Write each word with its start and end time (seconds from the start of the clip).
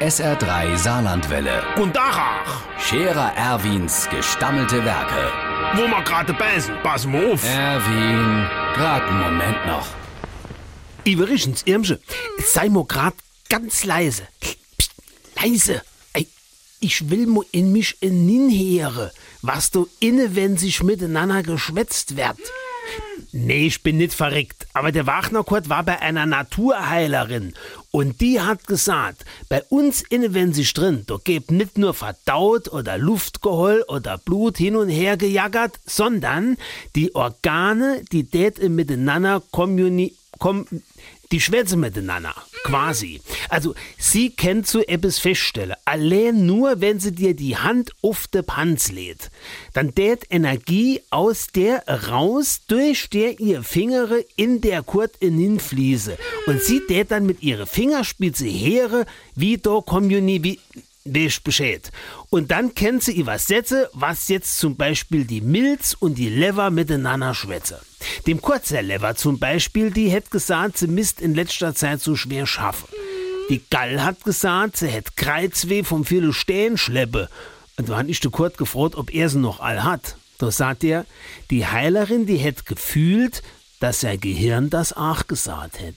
SR3 0.00 0.76
Saarlandwelle. 0.76 1.62
Und 1.76 1.96
Dachach, 1.96 2.62
Scherer 2.78 3.32
Erwins 3.36 4.08
gestammelte 4.08 4.84
Werke. 4.84 5.32
wo 5.74 5.82
wir 5.88 6.02
gerade 6.04 6.32
beißen, 6.32 6.74
pass 6.84 7.04
mal 7.04 7.32
auf. 7.32 7.44
Erwin, 7.44 8.46
grad 8.74 9.02
einen 9.02 9.20
Moment 9.20 9.66
noch. 9.66 9.86
Übrigens, 11.04 11.62
Irmsche, 11.64 12.00
sei 12.46 12.68
mal 12.68 12.84
grad 12.84 13.14
ganz 13.48 13.84
leise. 13.84 14.22
Psst, 14.40 14.92
leise. 15.42 15.82
Ey, 16.12 16.28
ich 16.78 17.10
will 17.10 17.26
mo 17.26 17.44
in 17.50 17.72
mich 17.72 17.96
hinhören, 18.00 19.10
was 19.42 19.72
du 19.72 19.88
inne, 19.98 20.36
wenn 20.36 20.56
sich 20.56 20.80
miteinander 20.82 21.42
geschwätzt 21.42 22.16
wird. 22.16 22.38
Nee, 23.32 23.66
ich 23.66 23.82
bin 23.82 23.98
nicht 23.98 24.14
verrückt, 24.14 24.66
aber 24.72 24.90
der 24.90 25.06
Wagnerkurt 25.06 25.68
war 25.68 25.82
bei 25.82 26.00
einer 26.00 26.26
Naturheilerin. 26.26 27.52
Und 27.90 28.20
die 28.20 28.40
hat 28.40 28.66
gesagt, 28.66 29.24
bei 29.48 29.62
uns 29.64 30.02
inne, 30.02 30.34
wenn 30.34 30.52
sich 30.52 30.72
drin, 30.72 31.04
da 31.06 31.16
geht 31.22 31.50
nicht 31.50 31.78
nur 31.78 31.94
verdaut 31.94 32.68
oder 32.68 32.98
Luftgeheul 32.98 33.82
oder 33.88 34.18
Blut 34.18 34.58
hin 34.58 34.76
und 34.76 34.88
her 34.88 35.16
gejaggert, 35.16 35.78
sondern 35.86 36.56
die 36.96 37.14
Organe, 37.14 38.02
die 38.12 38.28
im 38.58 38.74
miteinander 38.76 39.42
kommuni 39.50 40.14
kom 40.38 40.66
die 41.30 41.40
schwätzen 41.40 41.80
miteinander, 41.80 42.34
quasi. 42.64 43.20
Also, 43.50 43.74
sie 43.98 44.30
kennt 44.30 44.66
zu 44.66 44.86
etwas 44.88 45.18
feststellen. 45.18 45.76
Allein 45.84 46.46
nur, 46.46 46.80
wenn 46.80 47.00
sie 47.00 47.12
dir 47.12 47.34
die 47.34 47.56
Hand 47.56 47.92
auf 48.00 48.28
de 48.28 48.40
Panz 48.42 48.90
lädt. 48.90 49.30
Dann 49.74 49.94
tät 49.94 50.24
Energie 50.30 51.02
aus 51.10 51.48
der 51.48 51.86
raus, 52.08 52.62
durch 52.66 53.10
der 53.10 53.40
ihr 53.40 53.62
Fingere 53.62 54.24
in 54.36 54.62
der 54.62 54.82
Kurt 54.82 55.16
innen 55.20 55.60
fließe. 55.60 56.16
Und 56.46 56.62
sie 56.62 56.80
tät 56.80 57.10
dann 57.10 57.26
mit 57.26 57.42
ihrer 57.42 57.66
Fingerspitze 57.66 58.46
here, 58.46 59.04
wie 59.34 59.58
do 59.58 59.82
Kommuni, 59.82 60.42
wie, 60.42 60.60
Weißt 61.04 61.44
Bescheid. 61.44 61.90
Und 62.28 62.50
dann 62.50 62.74
kennt 62.74 63.02
sie 63.02 63.16
übersetze, 63.18 63.88
was 63.94 64.28
jetzt 64.28 64.58
zum 64.58 64.76
Beispiel 64.76 65.24
die 65.24 65.40
Milz 65.40 65.96
und 65.98 66.18
die 66.18 66.28
Lever 66.28 66.70
miteinander 66.70 67.34
schwätze. 67.34 67.80
Dem 68.28 68.42
kurzer 68.42 68.82
Lever 68.82 69.16
zum 69.16 69.38
Beispiel, 69.38 69.90
die 69.90 70.10
hätt 70.10 70.30
gesagt, 70.30 70.76
sie 70.76 70.86
misst 70.86 71.22
in 71.22 71.34
letzter 71.34 71.74
Zeit 71.74 72.02
so 72.02 72.14
schwer 72.14 72.44
schaffen. 72.44 72.86
Die 73.48 73.62
Gall 73.70 74.04
hat 74.04 74.22
gesagt, 74.22 74.76
sie 74.76 74.88
hätt 74.88 75.16
Kreuzweh 75.16 75.82
vom 75.82 76.04
vielen 76.04 76.34
Stehen 76.34 76.76
schleppe. 76.76 77.30
Und 77.78 77.88
da 77.88 77.96
hat 77.96 78.08
ich 78.08 78.20
den 78.20 78.30
Kurt 78.30 78.58
gefragt, 78.58 78.96
ob 78.96 79.14
er 79.14 79.30
sie 79.30 79.38
noch 79.38 79.60
all 79.60 79.82
hat. 79.82 80.18
Da 80.36 80.50
sagt 80.50 80.84
er, 80.84 81.06
die 81.50 81.64
Heilerin, 81.64 82.26
die 82.26 82.36
hätt 82.36 82.66
gefühlt, 82.66 83.42
dass 83.80 84.00
sein 84.00 84.20
Gehirn 84.20 84.68
das 84.68 84.92
auch 84.92 85.26
gesagt 85.26 85.80
hätt. 85.80 85.96